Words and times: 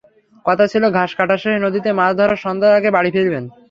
কথা 0.45 0.65
ছিল 0.71 0.83
ঘাস 0.97 1.11
কাটা 1.17 1.35
শেষে 1.41 1.59
নদীতে 1.65 1.89
মাছ 1.99 2.11
ধরে 2.19 2.35
সন্ধ্যার 2.43 2.77
আগে 2.79 2.89
বাড়ি 2.95 3.09
ফিরবেন। 3.15 3.45